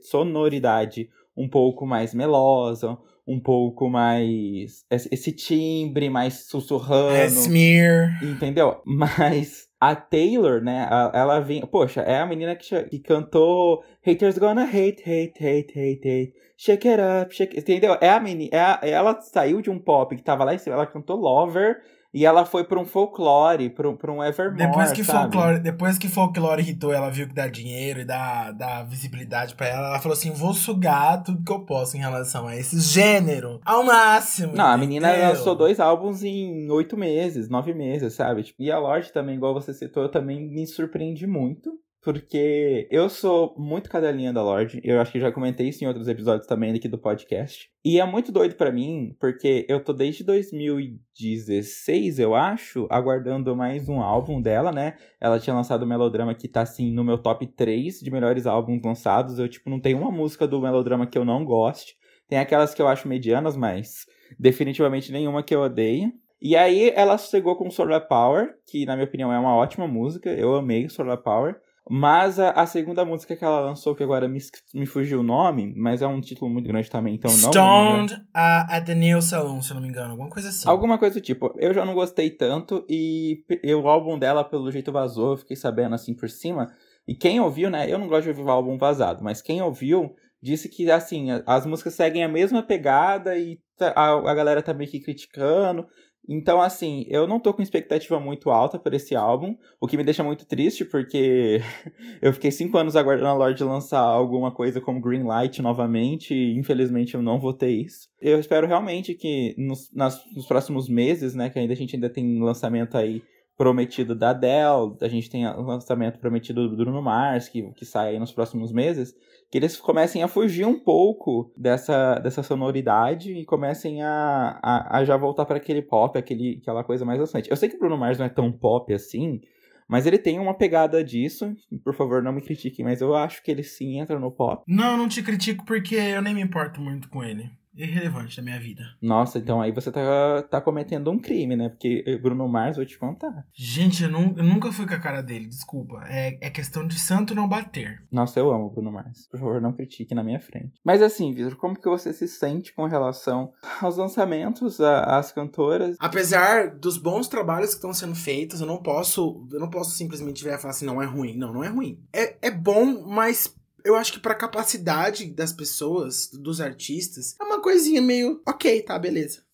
sonoridade 0.01 1.09
um 1.35 1.47
pouco 1.47 1.85
mais 1.85 2.13
melosa, 2.13 2.97
um 3.27 3.39
pouco 3.39 3.89
mais. 3.89 4.85
esse 4.89 5.31
timbre 5.31 6.09
mais 6.09 6.45
sussurrando. 6.47 7.15
É 7.15 7.25
smear. 7.25 8.23
Entendeu? 8.23 8.81
Mas 8.85 9.67
a 9.91 9.95
Taylor, 9.95 10.61
né, 10.61 10.87
ela 11.13 11.39
vem. 11.39 11.61
Poxa, 11.65 12.01
é 12.01 12.19
a 12.19 12.25
menina 12.25 12.55
que, 12.55 12.83
que 12.85 12.99
cantou 12.99 13.83
Haters 14.01 14.37
Gonna 14.37 14.63
Hate, 14.63 15.01
Hate, 15.01 15.33
Hate, 15.39 15.79
Hate, 15.79 16.09
Hate. 16.09 16.33
Shake 16.57 16.87
it 16.87 17.01
up, 17.01 17.35
shake. 17.35 17.59
Entendeu? 17.59 17.97
É 17.99 18.09
a 18.09 18.19
menina. 18.19 18.49
É 18.53 18.59
a, 18.59 18.79
ela 18.83 19.19
saiu 19.21 19.61
de 19.61 19.69
um 19.69 19.77
pop 19.77 20.15
que 20.15 20.23
tava 20.23 20.43
lá 20.43 20.53
em 20.53 20.57
cima, 20.57 20.75
ela 20.75 20.85
cantou 20.85 21.17
Lover 21.17 21.81
e 22.15 22.25
ela 22.25 22.45
foi 22.45 22.63
pra 22.63 22.79
um 22.79 22.85
folclore, 22.85 23.69
pra 23.69 23.89
um, 23.89 23.97
pra 23.97 24.09
um 24.09 24.23
Evermore, 24.23 24.57
depois 24.57 24.93
que 24.93 25.03
sabe? 25.03 25.33
folclore 25.33 25.59
Depois 25.59 25.97
que 25.97 26.07
folclore 26.07 26.61
irritou, 26.61 26.93
ela 26.93 27.09
viu 27.09 27.27
que 27.27 27.35
dá 27.35 27.45
dinheiro 27.45 27.99
e 27.99 28.05
dá, 28.05 28.53
dá 28.53 28.83
visibilidade 28.83 29.53
para 29.53 29.67
ela, 29.67 29.87
ela 29.89 29.99
falou 29.99 30.13
assim, 30.13 30.31
vou 30.31 30.53
sugar 30.53 31.21
tudo 31.23 31.43
que 31.43 31.51
eu 31.51 31.65
posso 31.65 31.97
em 31.97 31.99
relação 31.99 32.47
a 32.47 32.55
esse 32.55 32.79
gênero, 32.79 33.59
ao 33.65 33.83
máximo. 33.83 34.55
Não, 34.55 34.67
a 34.67 34.77
menina 34.77 35.11
lançou 35.11 35.53
dois 35.55 35.77
álbuns 35.77 36.23
em 36.23 36.71
oito 36.71 36.95
meses, 36.95 37.49
nove 37.49 37.73
meses, 37.73 38.13
sabe? 38.13 38.43
Tipo, 38.43 38.63
e 38.63 38.71
a 38.71 38.79
Lorde 38.79 39.11
também, 39.11 39.35
igual 39.35 39.53
você 39.53 39.73
citou, 39.73 40.03
eu 40.03 40.09
também 40.09 40.49
me 40.49 40.65
surpreendi 40.65 41.27
muito 41.27 41.69
porque 42.05 42.87
eu 42.91 43.09
sou 43.09 43.55
muito 43.57 43.89
cadelinha 43.89 44.31
da 44.31 44.43
Lorde. 44.43 44.79
Eu 44.83 45.01
acho 45.01 45.11
que 45.11 45.19
já 45.19 45.31
comentei 45.31 45.69
isso 45.69 45.83
em 45.83 45.87
outros 45.87 46.07
episódios 46.07 46.45
também 46.45 46.71
aqui 46.71 46.87
do 46.87 46.99
podcast. 46.99 47.67
E 47.83 47.99
é 47.99 48.05
muito 48.05 48.31
doido 48.31 48.53
para 48.53 48.71
mim, 48.71 49.15
porque 49.19 49.65
eu 49.67 49.83
tô 49.83 49.91
desde 49.91 50.23
2016, 50.23 52.19
eu 52.19 52.35
acho, 52.35 52.85
aguardando 52.91 53.55
mais 53.55 53.89
um 53.89 53.99
álbum 53.99 54.39
dela, 54.39 54.71
né? 54.71 54.97
Ela 55.19 55.39
tinha 55.39 55.55
lançado 55.55 55.81
o 55.81 55.87
Melodrama 55.87 56.35
que 56.35 56.47
tá 56.47 56.61
assim 56.61 56.91
no 56.91 57.03
meu 57.03 57.17
top 57.17 57.47
3 57.47 57.99
de 57.99 58.11
melhores 58.11 58.45
álbuns 58.45 58.83
lançados. 58.83 59.39
Eu 59.39 59.49
tipo 59.49 59.67
não 59.67 59.79
tenho 59.79 59.97
uma 59.97 60.11
música 60.11 60.47
do 60.47 60.61
Melodrama 60.61 61.07
que 61.07 61.17
eu 61.17 61.25
não 61.25 61.43
goste. 61.43 61.95
Tem 62.29 62.37
aquelas 62.37 62.75
que 62.75 62.83
eu 62.83 62.87
acho 62.87 63.07
medianas, 63.07 63.57
mas 63.57 64.05
definitivamente 64.39 65.11
nenhuma 65.11 65.41
que 65.41 65.55
eu 65.55 65.61
odeio. 65.61 66.13
E 66.39 66.55
aí 66.55 66.91
ela 66.95 67.17
chegou 67.17 67.55
com 67.55 67.71
Solar 67.71 68.07
Power, 68.07 68.53
que 68.67 68.85
na 68.85 68.93
minha 68.95 69.07
opinião 69.07 69.33
é 69.33 69.39
uma 69.39 69.55
ótima 69.55 69.87
música. 69.87 70.29
Eu 70.29 70.53
amei 70.53 70.87
Solar 70.87 71.17
Power. 71.17 71.59
Mas 71.87 72.39
a, 72.39 72.49
a, 72.49 72.65
segunda 72.65 73.05
música 73.05 73.35
que 73.35 73.45
ela 73.45 73.59
lançou, 73.59 73.95
que 73.95 74.01
agora 74.01 74.27
me, 74.27 74.39
me 74.73 74.87
fugiu 74.87 75.19
o 75.19 75.23
nome, 75.23 75.71
mas 75.77 76.01
é 76.01 76.07
um 76.07 76.19
título 76.19 76.49
muito 76.49 76.67
grande 76.67 76.89
também, 76.89 77.13
então 77.13 77.29
não. 77.29 77.51
Stoned 77.51 78.13
uh, 78.13 78.65
at 78.69 78.85
the 78.85 78.95
Nail 78.95 79.21
Salon, 79.21 79.61
se 79.61 79.69
eu 79.69 79.75
não 79.75 79.83
me 79.83 79.89
engano, 79.89 80.11
alguma 80.11 80.29
coisa 80.29 80.49
assim. 80.49 80.67
Alguma 80.67 80.97
coisa 80.97 81.19
do 81.19 81.23
tipo. 81.23 81.53
Eu 81.57 81.75
já 81.75 81.85
não 81.85 81.93
gostei 81.93 82.31
tanto 82.31 82.83
e, 82.89 83.43
e 83.63 83.75
o 83.75 83.87
álbum 83.87 84.17
dela, 84.17 84.43
pelo 84.43 84.71
jeito, 84.71 84.91
vazou, 84.91 85.31
eu 85.31 85.37
fiquei 85.37 85.55
sabendo 85.55 85.93
assim 85.93 86.15
por 86.15 86.27
cima. 86.27 86.71
E 87.07 87.13
quem 87.13 87.39
ouviu, 87.39 87.69
né? 87.69 87.87
Eu 87.87 87.99
não 87.99 88.07
gosto 88.07 88.23
de 88.23 88.29
ouvir 88.29 88.41
o 88.41 88.49
álbum 88.49 88.79
vazado, 88.79 89.23
mas 89.23 89.39
quem 89.39 89.61
ouviu 89.61 90.15
disse 90.41 90.67
que, 90.67 90.89
assim, 90.89 91.27
as 91.45 91.65
músicas 91.67 91.93
seguem 91.93 92.23
a 92.23 92.27
mesma 92.27 92.63
pegada 92.63 93.37
e 93.37 93.59
tá, 93.77 93.93
a, 93.95 94.31
a 94.31 94.33
galera 94.33 94.61
tá 94.61 94.73
meio 94.73 94.89
que 94.89 94.99
criticando. 94.99 95.85
Então, 96.27 96.61
assim, 96.61 97.05
eu 97.07 97.27
não 97.27 97.39
tô 97.39 97.53
com 97.53 97.61
expectativa 97.61 98.19
muito 98.19 98.49
alta 98.49 98.79
por 98.79 98.93
esse 98.93 99.15
álbum, 99.15 99.55
o 99.79 99.87
que 99.87 99.97
me 99.97 100.03
deixa 100.03 100.23
muito 100.23 100.45
triste, 100.45 100.83
porque 100.83 101.61
eu 102.21 102.33
fiquei 102.33 102.51
cinco 102.51 102.77
anos 102.77 102.95
aguardando 102.95 103.29
a 103.29 103.33
Lorde 103.33 103.63
lançar 103.63 103.99
alguma 103.99 104.51
coisa 104.51 104.81
como 104.81 105.01
Greenlight 105.01 105.61
novamente, 105.61 106.33
e 106.33 106.57
infelizmente 106.57 107.13
eu 107.13 107.21
não 107.21 107.39
vou 107.39 107.53
ter 107.53 107.69
isso. 107.69 108.09
Eu 108.19 108.39
espero 108.39 108.67
realmente 108.67 109.13
que 109.13 109.53
nos, 109.57 109.91
nas, 109.93 110.19
nos 110.35 110.47
próximos 110.47 110.89
meses, 110.89 111.35
né, 111.35 111.49
que 111.49 111.59
ainda 111.59 111.73
a 111.73 111.77
gente 111.77 111.95
ainda 111.95 112.09
tem 112.09 112.39
lançamento 112.41 112.97
aí 112.97 113.21
prometido 113.57 114.13
da 114.13 114.31
Adele, 114.31 114.95
a 115.01 115.07
gente 115.07 115.29
tem 115.29 115.47
o 115.47 115.61
lançamento 115.61 116.19
prometido 116.19 116.67
do 116.69 116.75
Bruno 116.75 117.01
Mars, 117.01 117.47
que, 117.47 117.63
que 117.73 117.85
sai 117.85 118.09
aí 118.09 118.19
nos 118.19 118.31
próximos 118.31 118.71
meses, 118.71 119.13
que 119.49 119.57
eles 119.57 119.77
comecem 119.77 120.23
a 120.23 120.27
fugir 120.27 120.65
um 120.65 120.77
pouco 120.77 121.53
dessa, 121.55 122.19
dessa 122.19 122.43
sonoridade 122.43 123.31
e 123.31 123.45
comecem 123.45 124.03
a, 124.03 124.59
a, 124.61 124.97
a 124.97 125.05
já 125.05 125.15
voltar 125.15 125.45
para 125.45 125.57
aquele 125.57 125.81
pop, 125.81 126.17
aquele, 126.17 126.59
aquela 126.61 126.83
coisa 126.83 127.05
mais 127.05 127.19
dançante. 127.19 127.49
Eu 127.49 127.55
sei 127.55 127.69
que 127.69 127.75
o 127.75 127.79
Bruno 127.79 127.97
Mars 127.97 128.17
não 128.17 128.25
é 128.25 128.29
tão 128.29 128.51
pop 128.51 128.93
assim, 128.93 129.39
mas 129.87 130.05
ele 130.05 130.17
tem 130.17 130.39
uma 130.39 130.53
pegada 130.53 131.03
disso. 131.03 131.53
Por 131.83 131.95
favor, 131.95 132.21
não 132.21 132.33
me 132.33 132.41
critiquem, 132.41 132.83
mas 132.83 132.99
eu 133.01 133.15
acho 133.15 133.41
que 133.41 133.51
ele 133.51 133.63
sim 133.63 133.99
entra 133.99 134.19
no 134.19 134.31
pop. 134.31 134.63
Não, 134.67 134.97
não 134.97 135.07
te 135.07 135.23
critico 135.23 135.63
porque 135.65 135.95
eu 135.95 136.21
nem 136.21 136.33
me 136.33 136.41
importo 136.41 136.81
muito 136.81 137.09
com 137.09 137.23
ele 137.23 137.49
irrelevante 137.75 138.37
da 138.37 138.43
minha 138.43 138.59
vida. 138.59 138.83
Nossa, 139.01 139.37
então 139.37 139.61
aí 139.61 139.71
você 139.71 139.91
tá, 139.91 140.43
tá 140.43 140.61
cometendo 140.61 141.11
um 141.11 141.19
crime, 141.19 141.55
né? 141.55 141.69
Porque 141.69 142.19
Bruno 142.21 142.47
Mars, 142.47 142.77
vou 142.77 142.85
te 142.85 142.97
contar. 142.97 143.45
Gente, 143.53 144.03
eu, 144.03 144.09
eu 144.09 144.43
nunca 144.43 144.71
fui 144.71 144.85
com 144.85 144.93
a 144.93 144.99
cara 144.99 145.21
dele, 145.21 145.47
desculpa. 145.47 146.03
É, 146.07 146.37
é 146.47 146.49
questão 146.49 146.87
de 146.87 146.97
santo 146.99 147.35
não 147.35 147.47
bater. 147.47 148.03
Nossa, 148.11 148.39
eu 148.39 148.51
amo 148.51 148.69
Bruno 148.69 148.91
Mars. 148.91 149.27
Por 149.29 149.39
favor, 149.39 149.61
não 149.61 149.73
critique 149.73 150.15
na 150.15 150.23
minha 150.23 150.39
frente. 150.39 150.79
Mas 150.83 151.01
assim, 151.01 151.33
Vitor, 151.33 151.55
como 151.57 151.79
que 151.79 151.89
você 151.89 152.13
se 152.13 152.27
sente 152.27 152.73
com 152.73 152.85
relação 152.85 153.51
aos 153.81 153.97
lançamentos, 153.97 154.79
às 154.79 155.31
cantoras? 155.31 155.95
Apesar 155.99 156.75
dos 156.75 156.97
bons 156.97 157.27
trabalhos 157.27 157.69
que 157.69 157.75
estão 157.75 157.93
sendo 157.93 158.15
feitos, 158.15 158.61
eu 158.61 158.67
não 158.67 158.81
posso, 158.81 159.47
eu 159.51 159.59
não 159.59 159.69
posso 159.69 159.91
simplesmente 159.91 160.43
virar 160.43 160.55
e 160.55 160.59
falar 160.59 160.71
assim, 160.71 160.85
não 160.85 161.01
é 161.01 161.05
ruim. 161.05 161.37
Não, 161.37 161.53
não 161.53 161.63
é 161.63 161.67
ruim. 161.67 161.99
É, 162.13 162.47
é 162.47 162.51
bom, 162.51 163.05
mas 163.07 163.53
eu 163.85 163.95
acho 163.95 164.11
que 164.11 164.19
pra 164.19 164.33
capacidade 164.33 165.27
das 165.27 165.53
pessoas, 165.53 166.29
dos 166.33 166.59
artistas, 166.59 167.35
é 167.39 167.43
uma 167.43 167.61
coisinha 167.61 168.01
meio, 168.01 168.41
ok, 168.45 168.81
tá, 168.81 168.97
beleza. 168.97 169.45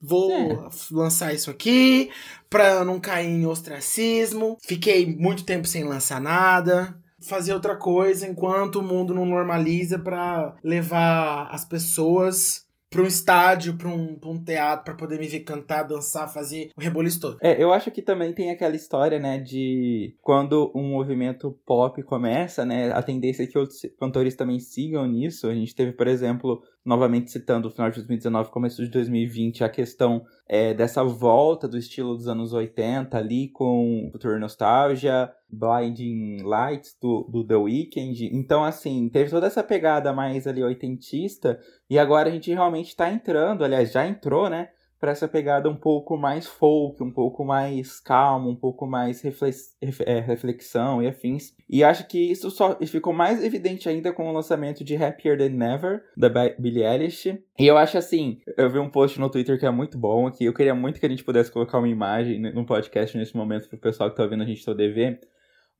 Vou 0.00 0.30
é. 0.30 0.68
lançar 0.92 1.34
isso 1.34 1.50
aqui 1.50 2.10
pra 2.48 2.84
não 2.84 3.00
cair 3.00 3.26
em 3.26 3.46
ostracismo. 3.46 4.56
Fiquei 4.62 5.06
muito 5.06 5.44
tempo 5.44 5.66
sem 5.66 5.82
lançar 5.82 6.20
nada. 6.20 6.96
Fazer 7.20 7.52
outra 7.52 7.74
coisa 7.74 8.28
enquanto 8.28 8.76
o 8.76 8.82
mundo 8.82 9.12
não 9.12 9.26
normaliza 9.26 9.98
para 9.98 10.54
levar 10.62 11.48
as 11.50 11.64
pessoas 11.64 12.67
para 12.90 13.02
um 13.02 13.06
estádio, 13.06 13.76
para 13.76 13.88
um, 13.88 14.18
um 14.24 14.42
teatro, 14.42 14.84
para 14.84 14.94
poder 14.94 15.18
me 15.18 15.28
ver 15.28 15.40
cantar, 15.40 15.82
dançar, 15.82 16.32
fazer 16.32 16.70
o 16.76 16.80
reboliço 16.80 17.20
todo. 17.20 17.38
É, 17.40 17.62
eu 17.62 17.72
acho 17.72 17.90
que 17.90 18.02
também 18.02 18.32
tem 18.32 18.50
aquela 18.50 18.74
história, 18.74 19.18
né, 19.18 19.38
de 19.38 20.14
quando 20.22 20.72
um 20.74 20.90
movimento 20.90 21.58
pop 21.66 22.02
começa, 22.02 22.64
né, 22.64 22.90
a 22.92 23.02
tendência 23.02 23.42
é 23.42 23.46
que 23.46 23.58
outros 23.58 23.80
cantores 23.98 24.34
também 24.34 24.58
sigam 24.58 25.06
nisso. 25.06 25.46
A 25.48 25.54
gente 25.54 25.74
teve, 25.74 25.92
por 25.92 26.06
exemplo, 26.06 26.62
novamente 26.88 27.30
citando 27.30 27.68
o 27.68 27.70
final 27.70 27.90
de 27.90 27.96
2019, 27.96 28.50
começo 28.50 28.82
de 28.82 28.90
2020, 28.90 29.62
a 29.62 29.68
questão 29.68 30.24
é, 30.48 30.72
dessa 30.72 31.04
volta 31.04 31.68
do 31.68 31.76
estilo 31.76 32.16
dos 32.16 32.26
anos 32.26 32.54
80 32.54 33.14
ali 33.14 33.48
com 33.48 34.08
Future 34.10 34.40
Nostalgia, 34.40 35.30
Blinding 35.50 36.38
Lights 36.42 36.96
do, 36.98 37.28
do 37.30 37.46
The 37.46 37.56
Weeknd. 37.56 38.30
Então, 38.32 38.64
assim, 38.64 39.06
teve 39.10 39.28
toda 39.28 39.46
essa 39.46 39.62
pegada 39.62 40.14
mais 40.14 40.46
ali 40.46 40.64
oitentista 40.64 41.60
e 41.90 41.98
agora 41.98 42.30
a 42.30 42.32
gente 42.32 42.50
realmente 42.50 42.88
está 42.88 43.12
entrando, 43.12 43.62
aliás, 43.62 43.92
já 43.92 44.06
entrou, 44.06 44.48
né? 44.48 44.70
Para 45.00 45.12
essa 45.12 45.28
pegada 45.28 45.68
um 45.68 45.76
pouco 45.76 46.16
mais 46.16 46.46
folk, 46.46 47.02
um 47.02 47.10
pouco 47.10 47.44
mais 47.44 48.00
calmo, 48.00 48.50
um 48.50 48.56
pouco 48.56 48.86
mais 48.86 49.22
é, 49.24 50.20
reflexão 50.20 51.02
e 51.02 51.06
afins. 51.06 51.54
E 51.68 51.84
acho 51.84 52.06
que 52.08 52.18
isso 52.18 52.50
só 52.50 52.76
ficou 52.86 53.12
mais 53.12 53.42
evidente 53.42 53.88
ainda 53.88 54.12
com 54.12 54.28
o 54.28 54.32
lançamento 54.32 54.82
de 54.82 54.96
Happier 54.96 55.38
Than 55.38 55.50
Never, 55.50 56.02
da 56.16 56.28
Billie 56.58 56.84
Eilish. 56.84 57.38
E 57.58 57.66
eu 57.66 57.78
acho 57.78 57.96
assim, 57.96 58.38
eu 58.56 58.70
vi 58.70 58.78
um 58.78 58.90
post 58.90 59.20
no 59.20 59.30
Twitter 59.30 59.58
que 59.58 59.66
é 59.66 59.70
muito 59.70 59.96
bom 59.96 60.26
aqui, 60.26 60.44
eu 60.44 60.54
queria 60.54 60.74
muito 60.74 60.98
que 60.98 61.06
a 61.06 61.08
gente 61.08 61.24
pudesse 61.24 61.50
colocar 61.50 61.78
uma 61.78 61.88
imagem 61.88 62.40
no 62.40 62.66
podcast 62.66 63.16
nesse 63.16 63.36
momento 63.36 63.68
pro 63.68 63.78
pessoal 63.78 64.10
que 64.10 64.16
tá 64.16 64.24
ouvindo 64.24 64.42
a 64.42 64.46
gente 64.46 64.64
poder 64.64 64.92
ver. 64.92 65.20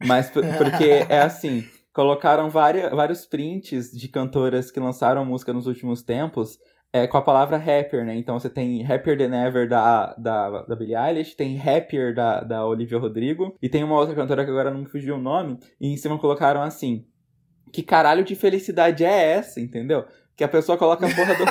Mas 0.06 0.30
porque 0.30 1.06
é 1.08 1.20
assim, 1.22 1.64
colocaram 1.92 2.48
várias, 2.48 2.92
vários 2.92 3.26
prints 3.26 3.90
de 3.90 4.06
cantoras 4.06 4.70
que 4.70 4.78
lançaram 4.78 5.24
música 5.24 5.52
nos 5.52 5.66
últimos 5.66 6.02
tempos 6.02 6.56
é, 6.98 7.06
com 7.06 7.16
a 7.16 7.22
palavra 7.22 7.56
happier, 7.56 8.04
né? 8.04 8.16
Então 8.16 8.38
você 8.38 8.50
tem 8.50 8.84
Happier 8.84 9.16
Than 9.16 9.46
Ever 9.46 9.68
da, 9.68 10.14
da, 10.18 10.62
da 10.62 10.76
Billie 10.76 10.96
Eilish, 10.96 11.36
tem 11.36 11.60
Happier 11.60 12.14
da, 12.14 12.40
da 12.40 12.66
Olivia 12.66 12.98
Rodrigo, 12.98 13.56
e 13.62 13.68
tem 13.68 13.84
uma 13.84 13.96
outra 13.96 14.14
cantora 14.14 14.44
que 14.44 14.50
agora 14.50 14.70
não 14.70 14.80
me 14.80 14.86
fugiu 14.86 15.16
o 15.16 15.20
nome, 15.20 15.58
e 15.80 15.92
em 15.92 15.96
cima 15.96 16.18
colocaram 16.18 16.62
assim: 16.62 17.06
Que 17.72 17.82
caralho 17.82 18.24
de 18.24 18.34
felicidade 18.34 19.04
é 19.04 19.32
essa, 19.32 19.60
entendeu? 19.60 20.04
Que 20.36 20.44
a 20.44 20.48
pessoa 20.48 20.76
coloca 20.76 21.06
a 21.06 21.14
porra 21.14 21.34
do. 21.34 21.44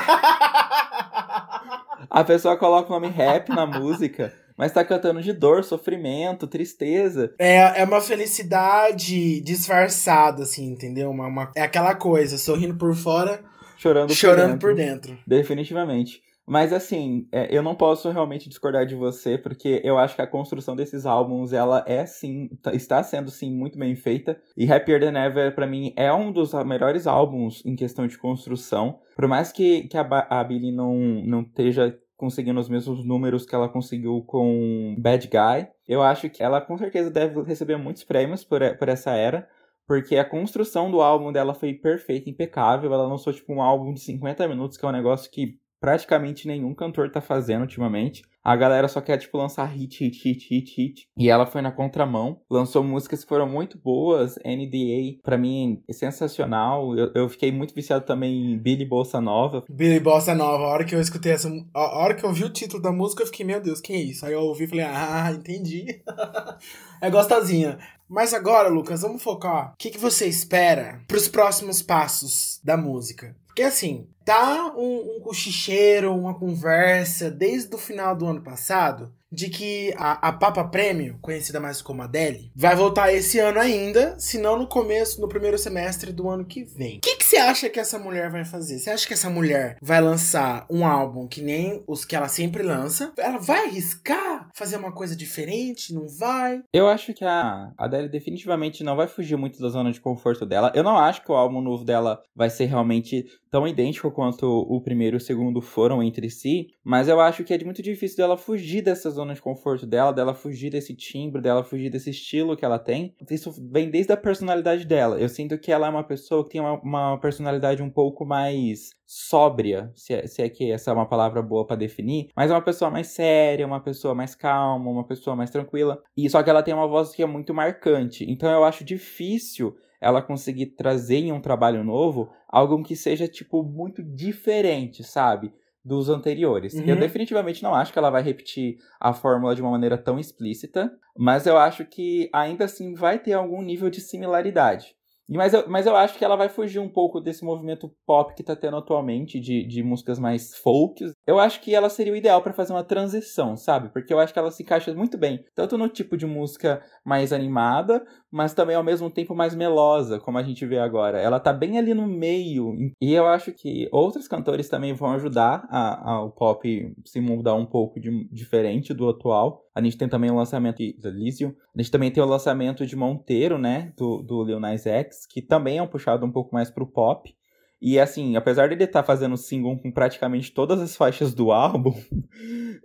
a 2.10 2.24
pessoa 2.24 2.58
coloca 2.58 2.89
o 2.89 2.94
nome 2.94 3.08
rap 3.08 3.50
na 3.50 3.66
música. 3.66 4.34
Mas 4.58 4.72
tá 4.72 4.84
cantando 4.84 5.22
de 5.22 5.34
dor, 5.34 5.63
sofrimento, 5.63 6.48
tristeza. 6.48 7.32
É, 7.38 7.82
é 7.82 7.84
uma 7.84 8.01
felicidade 8.01 9.39
disfarçada, 9.42 10.42
assim, 10.42 10.72
entendeu? 10.72 11.12
Uma, 11.12 11.27
uma, 11.27 11.51
é 11.56 11.62
aquela 11.62 11.94
coisa, 11.94 12.39
sorrindo 12.39 12.75
por 12.75 12.96
fora, 12.96 13.44
chorando, 13.78 14.14
chorando 14.14 14.60
por, 14.60 14.74
dentro. 14.74 15.10
por 15.10 15.12
dentro. 15.12 15.24
Definitivamente. 15.28 16.22
Mas 16.50 16.72
assim, 16.72 17.28
é, 17.30 17.54
eu 17.56 17.62
não 17.62 17.76
posso 17.76 18.10
realmente 18.10 18.48
discordar 18.48 18.86
de 18.86 18.96
você, 18.96 19.38
porque 19.38 19.82
eu 19.84 19.98
acho 19.98 20.16
que 20.16 20.22
a 20.22 20.28
construção 20.28 20.78
desses 20.78 21.06
álbuns, 21.06 21.52
ela 21.52 21.84
é 21.86 22.06
sim, 22.06 22.48
tá, 22.62 22.74
está 22.74 23.04
sendo 23.04 23.30
sim 23.30 23.52
muito 23.52 23.78
bem 23.78 23.98
feita. 23.98 24.40
E 24.56 24.72
Happier 24.72 25.02
Than 25.02 25.20
Ever, 25.20 25.54
pra 25.54 25.68
mim, 25.68 25.94
é 25.98 26.12
um 26.14 26.32
dos 26.32 26.54
melhores 26.66 27.06
álbuns 27.06 27.62
em 27.66 27.76
questão 27.76 28.08
de 28.08 28.18
construção. 28.18 29.00
Por 29.14 29.28
mais 29.28 29.52
que, 29.52 29.90
que 29.90 29.98
a, 29.98 30.08
a 30.30 30.42
Billie 30.42 30.72
não, 30.72 30.96
não 30.96 31.42
esteja 31.42 32.00
conseguindo 32.16 32.60
os 32.60 32.70
mesmos 32.70 33.06
números 33.06 33.46
que 33.46 33.54
ela 33.54 33.68
conseguiu 33.68 34.24
com 34.26 34.96
Bad 34.98 35.28
Guy, 35.28 35.68
eu 35.88 36.02
acho 36.02 36.30
que 36.30 36.42
ela 36.42 36.62
com 36.62 36.78
certeza 36.78 37.12
deve 37.12 37.42
receber 37.44 37.78
muitos 37.78 38.06
prêmios 38.06 38.44
por, 38.44 38.62
por 38.78 38.90
essa 38.90 39.12
era 39.12 39.48
porque 39.88 40.17
a 40.17 40.25
construção 40.29 40.91
do 40.91 41.01
álbum 41.01 41.32
dela 41.32 41.56
foi 41.56 41.74
perfeita, 41.74 42.29
impecável. 42.29 42.94
Ela 42.94 43.08
lançou 43.08 43.32
tipo 43.32 43.53
um 43.53 43.62
álbum 43.62 43.94
de 43.94 44.01
50 44.01 44.48
minutos, 44.48 44.77
que 44.77 44.86
é 44.86 44.89
um 44.89 44.91
negócio 44.91 45.32
que 45.32 45.58
praticamente 45.80 46.48
nenhum 46.48 46.74
cantor 46.74 47.12
tá 47.12 47.22
fazendo 47.22 47.62
ultimamente. 47.62 48.24
A 48.44 48.56
galera 48.56 48.88
só 48.88 49.02
quer, 49.02 49.18
tipo, 49.18 49.38
lançar 49.38 49.66
hit, 49.66 50.02
hit, 50.02 50.24
hit, 50.24 50.48
hit, 50.50 50.74
hit. 50.78 51.08
E 51.18 51.30
ela 51.30 51.46
foi 51.46 51.62
na 51.62 51.70
contramão. 51.70 52.40
Lançou 52.50 52.82
músicas 52.82 53.22
que 53.22 53.28
foram 53.28 53.46
muito 53.46 53.78
boas. 53.78 54.36
NDA, 54.38 55.20
pra 55.22 55.38
mim, 55.38 55.84
é 55.86 55.92
sensacional. 55.92 56.98
Eu, 56.98 57.12
eu 57.14 57.30
fiquei 57.30 57.52
muito 57.52 57.76
viciado 57.76 58.06
também 58.06 58.54
em 58.54 58.58
Billy 58.58 58.86
Bossa 58.86 59.20
Nova. 59.20 59.66
Billy 59.70 60.00
Bossa 60.00 60.34
Nova. 60.34 60.64
A 60.64 60.68
hora 60.70 60.86
que 60.86 60.96
eu 60.96 61.02
escutei 61.02 61.34
essa... 61.34 61.50
A 61.74 62.00
hora 62.00 62.16
que 62.16 62.24
eu 62.24 62.32
vi 62.32 62.46
o 62.46 62.50
título 62.50 62.82
da 62.82 62.90
música, 62.90 63.22
eu 63.22 63.28
fiquei, 63.28 63.46
meu 63.46 63.60
Deus, 63.60 63.82
que 63.82 63.92
é 63.92 63.98
isso? 63.98 64.26
Aí 64.26 64.32
eu 64.32 64.40
ouvi 64.40 64.64
e 64.64 64.68
falei, 64.68 64.86
ah, 64.86 65.30
entendi. 65.34 66.02
é 67.02 67.10
gostosinha. 67.10 67.78
Mas 68.08 68.34
agora, 68.34 68.70
Lucas, 68.70 69.02
vamos 69.02 69.22
focar. 69.22 69.74
O 69.74 69.78
que, 69.78 69.90
que 69.90 69.98
você 69.98 70.26
espera 70.26 71.02
pros 71.06 71.28
próximos 71.28 71.82
passos 71.82 72.62
da 72.64 72.78
música? 72.78 73.36
Porque 73.58 73.66
assim, 73.66 74.08
tá 74.24 74.72
um, 74.78 75.16
um 75.16 75.20
cochicheiro, 75.20 76.16
uma 76.16 76.38
conversa 76.38 77.32
desde 77.32 77.74
o 77.74 77.80
final 77.80 78.16
do 78.16 78.28
ano 78.28 78.44
passado 78.44 79.12
de 79.32 79.50
que 79.50 79.94
a, 79.98 80.30
a 80.30 80.34
Papa 80.34 80.64
Prêmio, 80.64 81.18
conhecida 81.22 81.60
mais 81.60 81.82
como 81.82 82.02
Adele, 82.02 82.52
vai 82.56 82.76
voltar 82.76 83.14
esse 83.14 83.40
ano 83.40 83.60
ainda, 83.60 84.18
se 84.20 84.38
não 84.38 84.58
no 84.58 84.68
começo, 84.68 85.20
no 85.22 85.28
primeiro 85.28 85.58
semestre 85.58 86.12
do 86.12 86.30
ano 86.30 86.46
que 86.46 86.64
vem. 86.64 86.98
O 86.98 87.02
que, 87.02 87.18
você 87.28 87.38
acha 87.38 87.70
que 87.70 87.80
essa 87.80 88.00
mulher 88.00 88.30
vai 88.30 88.46
fazer? 88.46 88.80
Você 88.80 88.90
acha 88.90 89.06
que 89.06 89.14
essa 89.14 89.30
mulher 89.30 89.78
vai 89.82 90.00
lançar 90.00 90.66
um 90.70 90.86
álbum 90.86 91.28
que 91.28 91.42
nem 91.42 91.84
os 91.86 92.06
que 92.06 92.16
ela 92.16 92.30
sempre 92.30 92.64
lança? 92.64 93.12
Ela 93.18 93.38
vai 93.38 93.66
arriscar 93.66 94.50
fazer 94.56 94.78
uma 94.78 94.94
coisa 94.94 95.16
diferente? 95.16 95.94
Não 95.94 96.08
vai? 96.08 96.62
Eu 96.74 96.88
acho 96.88 97.14
que 97.14 97.26
a 97.26 97.72
Adele 97.78 98.08
definitivamente 98.08 98.84
não 98.84 98.96
vai 98.96 99.08
fugir 99.08 99.36
muito 99.36 99.60
da 99.60 99.68
zona 99.68 99.92
de 99.92 100.00
conforto 100.00 100.46
dela. 100.46 100.72
Eu 100.74 100.84
não 100.84 100.98
acho 100.98 101.22
que 101.22 101.32
o 101.32 101.36
álbum 101.36 101.62
novo 101.62 101.84
dela 101.84 102.22
vai 102.34 102.50
ser 102.50 102.66
realmente 102.66 103.26
tão 103.52 103.68
idêntico 103.68 104.12
quanto 104.12 104.46
o 104.46 104.82
primeiro 104.82 105.16
e 105.16 105.20
o 105.20 105.22
segundo 105.22 105.62
foram 105.62 106.04
entre 106.04 106.30
si, 106.30 106.68
mas 106.84 107.08
eu 107.08 107.20
acho 107.20 107.44
que 107.44 107.54
é 107.54 107.64
muito 107.64 107.82
difícil 107.82 108.18
dela 108.18 108.38
fugir 108.38 108.82
dessa 108.82 109.10
zona 109.18 109.34
de 109.34 109.42
conforto 109.42 109.86
dela, 109.86 110.14
dela 110.14 110.34
fugir 110.34 110.70
desse 110.70 110.96
timbre, 110.96 111.42
dela 111.42 111.64
fugir 111.64 111.90
desse 111.90 112.12
estilo 112.12 112.56
que 112.56 112.64
ela 112.64 112.80
tem. 112.80 113.14
Isso 113.30 113.52
vem 113.72 113.90
desde 113.90 114.14
a 114.14 114.18
personalidade 114.18 114.86
dela. 114.86 115.20
Eu 115.20 115.28
sinto 115.28 115.58
que 115.58 115.72
ela 115.72 115.88
é 115.88 115.90
uma 115.90 116.04
pessoa 116.04 116.44
que 116.44 116.52
tem 116.52 116.62
uma, 116.62 116.80
uma 116.82 117.20
personalidade 117.20 117.82
um 117.82 117.90
pouco 117.90 118.26
mais 118.26 118.92
sóbria, 119.06 119.92
se 119.96 120.14
é, 120.14 120.28
se 120.28 120.42
é 120.42 120.50
que 120.50 120.72
essa 120.72 120.92
é 120.92 120.94
uma 120.94 121.08
palavra 121.08 121.42
boa 121.42 121.66
para 121.66 121.76
definir, 121.76 122.30
mas 122.36 122.52
é 122.52 122.54
uma 122.54 122.62
pessoa 122.62 122.92
mais 122.92 123.08
séria, 123.08 123.66
uma 123.66 123.80
pessoa 123.80 124.14
mais 124.14 124.36
calma, 124.36 124.90
uma 124.90 125.06
pessoa 125.06 125.36
mais 125.36 125.50
tranquila. 125.50 126.02
E 126.16 126.30
só 126.30 126.44
que 126.44 126.50
ela 126.50 126.64
tem 126.64 126.74
uma 126.74 126.88
voz 126.88 127.14
que 127.14 127.24
é 127.24 127.26
muito 127.26 127.54
marcante. 127.54 128.26
Então 128.30 128.50
eu 128.52 128.64
acho 128.64 128.84
difícil 128.84 129.76
ela 130.00 130.22
conseguir 130.22 130.68
trazer 130.68 131.18
em 131.18 131.32
um 131.32 131.42
trabalho 131.42 131.84
novo 131.84 132.30
algo 132.48 132.84
que 132.84 132.96
seja, 132.96 133.28
tipo, 133.28 133.64
muito 133.64 134.04
diferente, 134.04 135.04
sabe? 135.04 135.52
Dos 135.84 136.10
anteriores. 136.10 136.74
Uhum. 136.74 136.86
Eu 136.86 136.96
definitivamente 136.98 137.64
não 137.64 137.74
acho 137.74 137.94
que 137.94 138.00
ela 138.00 138.10
vai 138.10 138.22
repetir 138.22 138.78
a 139.00 139.14
fórmula 139.14 139.56
de 139.56 139.62
uma 139.62 139.72
maneira 139.72 139.98
tão 139.98 140.20
explícita, 140.20 140.92
mas 141.18 141.46
eu 141.46 141.58
acho 141.58 141.86
que 141.86 142.30
ainda 142.34 142.66
assim 142.66 142.94
vai 142.94 143.20
ter 143.20 143.34
algum 143.34 143.62
nível 143.62 143.90
de 143.90 144.02
similaridade. 144.02 144.98
Mas 145.30 145.54
eu, 145.54 145.68
mas 145.68 145.86
eu 145.86 145.96
acho 145.96 146.18
que 146.18 146.24
ela 146.24 146.38
vai 146.38 146.48
fugir 146.48 146.80
um 146.80 146.88
pouco 146.88 147.20
desse 147.20 147.44
movimento 147.44 147.94
pop 148.06 148.34
que 148.34 148.44
tá 148.44 148.56
tendo 148.56 148.78
atualmente, 148.78 149.40
de, 149.40 149.68
de 149.68 149.84
músicas 149.84 150.18
mais 150.18 150.56
folk. 150.56 151.04
Eu 151.26 151.38
acho 151.38 151.60
que 151.60 151.76
ela 151.76 151.90
seria 151.90 152.14
o 152.14 152.16
ideal 152.16 152.42
para 152.42 152.54
fazer 152.54 152.72
uma 152.72 152.84
transição, 152.84 153.58
sabe? 153.58 153.90
Porque 153.90 154.14
eu 154.14 154.20
acho 154.20 154.32
que 154.32 154.40
ela 154.40 154.52
se 154.52 154.64
encaixa 154.64 154.94
muito 154.94 155.18
bem, 155.18 155.44
tanto 155.54 155.78
no 155.78 155.90
tipo 155.90 156.16
de 156.16 156.26
música 156.26 156.82
mais 157.04 157.34
animada, 157.34 158.06
mas 158.32 158.54
também 158.54 158.76
ao 158.76 158.84
mesmo 158.84 159.10
tempo 159.10 159.34
mais 159.34 159.56
melosa, 159.56 160.20
como 160.20 160.38
a 160.38 160.44
gente 160.44 160.66
vê 160.66 160.78
agora. 160.78 161.20
Ela 161.20 161.40
tá 161.40 161.54
bem 161.54 161.78
ali 161.78 161.94
no 161.94 162.08
meio. 162.08 162.76
E 163.02 163.14
eu 163.14 163.26
acho 163.26 163.52
que 163.52 163.88
outros 163.92 164.28
cantores 164.28 164.68
também 164.68 164.94
vão 164.94 165.12
ajudar 165.12 165.68
ao 165.70 166.32
pop 166.32 166.94
se 167.06 167.22
mudar 167.22 167.56
um 167.56 167.66
pouco 167.66 168.00
de, 168.00 168.28
diferente 168.32 168.94
do 168.94 169.08
atual. 169.08 169.64
A 169.74 169.82
gente 169.82 169.98
tem 169.98 170.10
também 170.10 170.30
o 170.30 170.36
lançamento 170.36 170.78
de 170.78 170.96
Elysium. 171.04 171.54
A 171.76 171.82
gente 171.82 171.92
também 171.92 172.12
tem 172.12 172.22
o 172.22 172.28
lançamento 172.28 172.86
de 172.86 172.96
Monteiro, 172.96 173.58
né? 173.58 173.94
Do, 173.98 174.22
do 174.22 174.44
Lil 174.44 174.60
Nas 174.60 174.86
X, 174.86 175.26
que 175.26 175.42
também 175.42 175.78
é 175.78 175.82
um 175.82 175.88
puxado 175.88 176.26
um 176.26 176.32
pouco 176.32 176.54
mais 176.54 176.70
pro 176.70 176.86
pop. 176.86 177.34
E 177.80 178.00
assim, 178.00 178.36
apesar 178.36 178.68
de 178.68 178.74
ele 178.74 178.84
estar 178.84 179.02
tá 179.02 179.06
fazendo 179.06 179.38
single 179.38 179.78
com 179.78 179.92
praticamente 179.92 180.52
todas 180.52 180.82
as 180.82 180.96
faixas 180.96 181.34
do 181.34 181.52
álbum. 181.52 181.94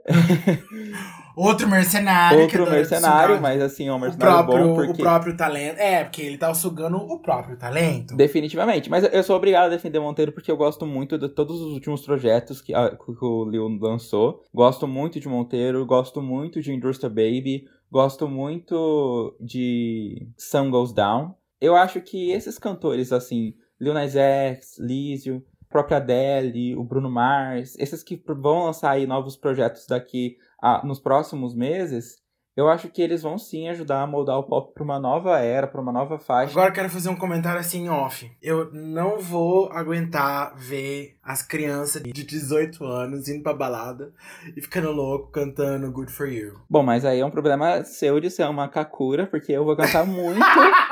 Outro 1.37 1.69
mercenário. 1.69 2.41
Outro 2.41 2.71
mercenário, 2.71 3.41
mas 3.41 3.61
assim, 3.63 3.89
é 3.89 3.93
um 3.93 3.99
mercenário 3.99 4.35
o 4.35 4.45
próprio, 4.45 4.69
bom 4.69 4.75
porque... 4.75 5.03
O 5.03 5.05
próprio 5.05 5.37
talento. 5.37 5.79
É, 5.79 6.05
porque 6.05 6.23
ele 6.23 6.39
tá 6.39 6.53
sugando 6.55 6.97
o 6.97 7.19
próprio 7.21 7.57
talento. 7.57 8.15
Definitivamente. 8.15 8.91
Mas 8.91 9.05
eu 9.13 9.23
sou 9.23 9.37
obrigado 9.37 9.67
a 9.67 9.69
defender 9.69 9.99
Monteiro 10.01 10.33
porque 10.33 10.51
eu 10.51 10.57
gosto 10.57 10.87
muito 10.87 11.19
de 11.19 11.29
todos 11.29 11.61
os 11.61 11.73
últimos 11.73 12.05
projetos 12.05 12.61
que, 12.61 12.75
a, 12.75 12.91
que 12.91 13.25
o 13.25 13.45
Lil 13.45 13.69
lançou. 13.81 14.43
Gosto 14.53 14.87
muito 14.87 15.19
de 15.19 15.29
Monteiro, 15.29 15.85
gosto 15.87 16.21
muito 16.21 16.61
de 16.61 16.73
Industria 16.73 17.09
Baby, 17.09 17.65
gosto 17.91 18.29
muito 18.29 19.37
de 19.41 20.29
Sun 20.37 20.71
Goes 20.71 20.93
Down. 20.93 21.35
Eu 21.61 21.77
acho 21.77 22.01
que 22.01 22.31
esses 22.33 22.59
cantores, 22.59 23.13
assim, 23.13 23.55
Lil 23.81 23.95
Nas 23.95 24.17
X, 24.17 24.77
Lísio, 24.79 25.45
própria 25.73 25.97
Adele, 25.97 26.77
o 26.77 26.85
Bruno 26.85 27.11
Mars, 27.11 27.75
esses 27.79 28.03
que 28.03 28.23
vão 28.27 28.67
lançar 28.67 28.91
aí 28.91 29.07
novos 29.07 29.37
projetos 29.37 29.87
daqui 29.87 30.37
a, 30.63 30.87
nos 30.87 31.01
próximos 31.01 31.55
meses, 31.55 32.23
eu 32.55 32.69
acho 32.69 32.89
que 32.89 33.01
eles 33.01 33.23
vão 33.23 33.39
sim 33.39 33.69
ajudar 33.69 34.03
a 34.03 34.07
moldar 34.07 34.39
o 34.39 34.43
pop 34.43 34.75
para 34.75 34.85
uma 34.85 35.01
nova 35.01 35.39
era, 35.39 35.67
para 35.67 35.81
uma 35.81 35.91
nova 35.91 36.19
faixa. 36.19 36.53
Agora 36.53 36.69
eu 36.69 36.75
quero 36.75 36.91
fazer 36.91 37.09
um 37.09 37.17
comentário 37.17 37.59
assim 37.59 37.89
off. 37.89 38.31
Eu 38.43 38.71
não 38.73 39.19
vou 39.19 39.73
aguentar 39.73 40.55
ver 40.55 41.17
as 41.23 41.43
crianças 41.43 42.03
de 42.03 42.25
18 42.25 42.85
anos 42.85 43.27
indo 43.27 43.43
pra 43.43 43.55
balada 43.55 44.13
e 44.55 44.61
ficando 44.61 44.93
louco 44.93 45.31
cantando 45.31 45.91
Good 45.91 46.13
For 46.13 46.29
You. 46.29 46.61
Bom, 46.69 46.83
mas 46.83 47.07
aí 47.07 47.21
é 47.21 47.25
um 47.25 47.31
problema 47.31 47.85
seu 47.85 48.21
de 48.21 48.31
ser 48.31 48.47
uma 48.47 48.69
kakura, 48.69 49.27
porque 49.27 49.53
eu 49.53 49.65
vou 49.65 49.75
cantar 49.75 50.07
muito. 50.07 50.39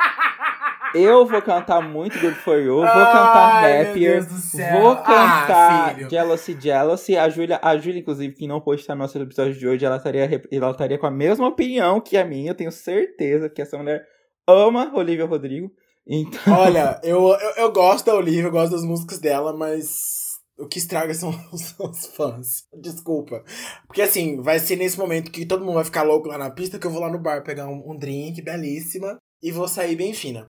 Eu 0.94 1.25
vou 1.25 1.40
cantar 1.40 1.80
muito 1.80 2.18
Good 2.18 2.35
For 2.37 2.59
You, 2.59 2.76
vou 2.76 2.85
cantar 2.85 3.62
Ai, 3.62 3.82
Happier, 3.82 4.23
vou 4.23 4.90
Ah, 4.90 4.97
cantar 4.97 5.94
filho. 5.94 6.11
Jealousy 6.11 6.56
Jealousy. 6.61 7.16
A 7.16 7.28
Júlia, 7.28 7.61
a 7.62 7.76
Júlia, 7.76 8.00
inclusive, 8.00 8.35
que 8.35 8.47
não 8.47 8.62
no 8.64 8.94
nosso 8.97 9.18
episódio 9.18 9.54
de 9.54 9.68
hoje, 9.68 9.85
ela 9.85 9.97
estaria, 9.97 10.42
ela 10.50 10.70
estaria 10.70 10.99
com 10.99 11.06
a 11.06 11.11
mesma 11.11 11.47
opinião 11.47 12.00
que 12.00 12.16
a 12.16 12.25
minha, 12.25 12.50
eu 12.50 12.54
tenho 12.54 12.73
certeza 12.73 13.49
que 13.49 13.62
essa 13.62 13.78
mulher 13.78 14.04
ama 14.47 14.92
Olivia 14.94 15.26
Rodrigo. 15.26 15.70
Então, 16.06 16.54
Olha, 16.54 17.00
eu, 17.04 17.28
eu, 17.28 17.50
eu 17.56 17.73
gosto 17.73 18.06
da 18.06 18.14
Olivia, 18.16 18.44
eu 18.44 18.50
gosto 18.50 18.73
das 18.73 18.82
músicas 18.82 19.18
dela, 19.20 19.56
mas 19.56 20.30
o 20.59 20.66
que 20.66 20.78
estraga 20.78 21.14
são 21.14 21.30
os, 21.52 21.78
os 21.78 22.06
fãs. 22.06 22.64
Desculpa. 22.80 23.44
Porque 23.87 24.02
assim, 24.02 24.40
vai 24.40 24.59
ser 24.59 24.76
nesse 24.76 24.99
momento 24.99 25.30
que 25.30 25.47
todo 25.47 25.64
mundo 25.64 25.75
vai 25.75 25.85
ficar 25.85 26.02
louco 26.02 26.28
lá 26.28 26.37
na 26.37 26.50
pista 26.50 26.78
que 26.78 26.87
eu 26.87 26.90
vou 26.90 27.00
lá 27.00 27.11
no 27.11 27.18
bar 27.18 27.44
pegar 27.44 27.68
um, 27.68 27.92
um 27.92 27.97
drink 27.97 28.42
belíssima 28.42 29.18
e 29.42 29.52
vou 29.52 29.68
sair 29.68 29.94
bem 29.94 30.12
fina. 30.12 30.47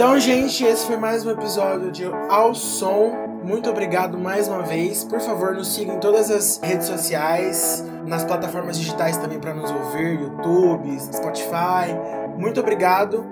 Então, 0.00 0.18
gente, 0.18 0.64
esse 0.64 0.86
foi 0.86 0.96
mais 0.96 1.26
um 1.26 1.30
episódio 1.30 1.92
de 1.92 2.06
Ao 2.30 2.54
Som. 2.54 3.12
Muito 3.44 3.68
obrigado 3.68 4.16
mais 4.16 4.48
uma 4.48 4.62
vez. 4.62 5.04
Por 5.04 5.20
favor, 5.20 5.54
nos 5.54 5.74
sigam 5.74 5.96
em 5.96 6.00
todas 6.00 6.30
as 6.30 6.58
redes 6.62 6.86
sociais, 6.86 7.84
nas 8.06 8.24
plataformas 8.24 8.78
digitais 8.78 9.18
também 9.18 9.38
para 9.38 9.52
nos 9.52 9.70
ouvir, 9.70 10.18
YouTube, 10.18 10.98
Spotify. 10.98 11.94
Muito 12.38 12.60
obrigado. 12.60 13.26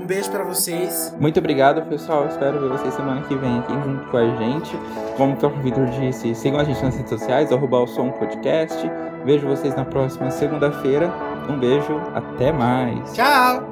Um 0.00 0.06
beijo 0.06 0.30
pra 0.30 0.44
vocês. 0.44 1.14
muito 1.20 1.40
obrigado, 1.40 1.86
pessoal. 1.90 2.26
Espero 2.26 2.58
ver 2.58 2.70
vocês 2.70 2.94
semana 2.94 3.20
que 3.28 3.36
vem 3.36 3.58
aqui 3.58 3.74
junto 3.74 4.10
com 4.10 4.16
a 4.16 4.34
gente. 4.36 4.74
Como 5.14 5.34
o 5.34 5.62
Vitor 5.62 5.84
disse, 5.90 6.34
sigam 6.34 6.58
a 6.58 6.64
gente 6.64 6.82
nas 6.82 6.96
redes 6.96 7.10
sociais, 7.10 7.52
arroba 7.52 7.80
o 7.80 7.86
som 7.86 8.10
podcast. 8.12 8.90
Vejo 9.26 9.46
vocês 9.46 9.74
na 9.76 9.84
próxima 9.84 10.30
segunda-feira. 10.30 11.12
Um 11.50 11.58
beijo, 11.58 12.00
até 12.14 12.50
mais. 12.50 13.12
Tchau! 13.12 13.67